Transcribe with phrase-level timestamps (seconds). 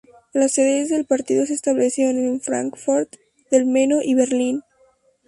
[0.33, 3.17] Las sedes del partido se establecieron en Fráncfort
[3.51, 4.63] del Meno y Berlín.